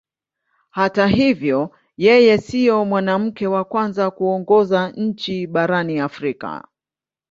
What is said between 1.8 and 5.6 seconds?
yeye sio mwanamke wa kwanza kuongoza nchi